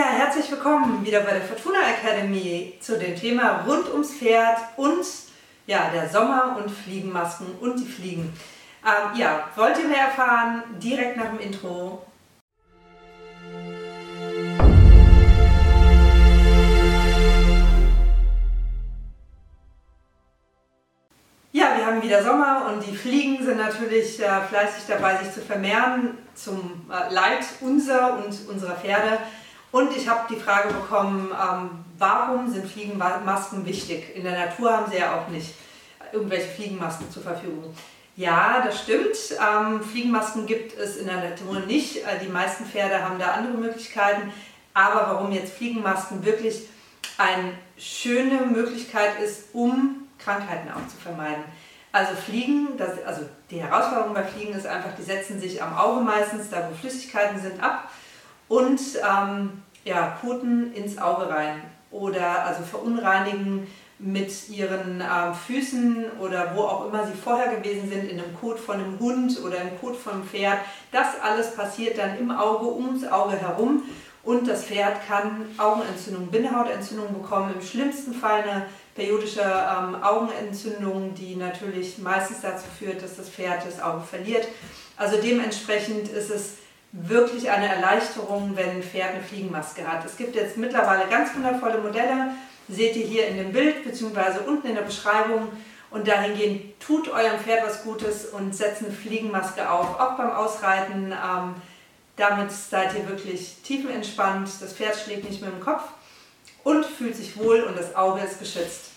[0.00, 5.04] herzlich willkommen wieder bei der Fortuna Academy zu dem Thema rund ums Pferd und
[5.66, 8.32] ja, der Sommer und Fliegenmasken und die Fliegen.
[8.86, 10.62] Ähm, ja, wollt ihr mehr erfahren?
[10.82, 12.06] Direkt nach dem Intro.
[21.52, 25.42] Ja, wir haben wieder Sommer und die Fliegen sind natürlich äh, fleißig dabei, sich zu
[25.42, 29.18] vermehren, zum äh, Leid unser und unserer Pferde.
[29.72, 34.14] Und ich habe die Frage bekommen, ähm, warum sind Fliegenmasken wichtig?
[34.14, 35.54] In der Natur haben sie ja auch nicht
[36.12, 37.74] irgendwelche Fliegenmasken zur Verfügung.
[38.14, 39.16] Ja, das stimmt.
[39.40, 41.96] Ähm, Fliegenmasken gibt es in der Natur nicht.
[41.96, 44.30] Äh, die meisten Pferde haben da andere Möglichkeiten.
[44.74, 46.68] Aber warum jetzt Fliegenmasken wirklich
[47.16, 51.44] eine schöne Möglichkeit ist, um Krankheiten auch zu vermeiden.
[51.92, 56.00] Also Fliegen, das, also die Herausforderung bei Fliegen ist einfach, die setzen sich am Auge
[56.00, 57.90] meistens, da wo Flüssigkeiten sind, ab
[58.52, 63.66] und ähm, ja, Koten ins Auge rein oder also verunreinigen
[63.98, 68.60] mit ihren äh, Füßen oder wo auch immer sie vorher gewesen sind, in einem Kot
[68.60, 70.58] von einem Hund oder im Kot von einem Pferd.
[70.90, 73.84] Das alles passiert dann im Auge, ums Auge herum
[74.22, 81.36] und das Pferd kann Augenentzündung, Bindehautentzündung bekommen, im schlimmsten Fall eine periodische ähm, Augenentzündung, die
[81.36, 84.46] natürlich meistens dazu führt, dass das Pferd das Auge verliert.
[84.98, 86.61] Also dementsprechend ist es
[86.92, 90.04] wirklich eine Erleichterung, wenn ein Pferd eine Fliegenmaske hat.
[90.04, 92.32] Es gibt jetzt mittlerweile ganz wundervolle Modelle,
[92.68, 94.40] seht ihr hier in dem Bild bzw.
[94.46, 95.48] unten in der Beschreibung.
[95.90, 101.12] Und dahingehend tut eurem Pferd was Gutes und setzt eine Fliegenmaske auf, auch beim Ausreiten.
[101.12, 101.54] Ähm,
[102.16, 105.82] damit seid ihr wirklich tiefenentspannt, das Pferd schlägt nicht mehr im Kopf
[106.64, 108.92] und fühlt sich wohl und das Auge ist geschützt.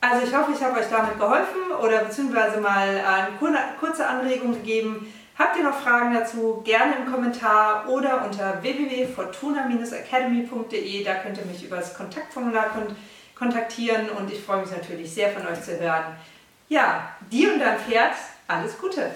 [0.00, 3.38] Also ich hoffe, ich habe euch damit geholfen oder beziehungsweise mal eine
[3.80, 6.62] kurze Anregung gegeben, Habt ihr noch Fragen dazu?
[6.64, 11.02] Gerne im Kommentar oder unter www.fortuna-academy.de.
[11.02, 12.70] Da könnt ihr mich über das Kontaktformular
[13.34, 16.14] kontaktieren und ich freue mich natürlich sehr von euch zu hören.
[16.68, 18.14] Ja, dir und dein Pferd
[18.46, 19.10] alles Gute!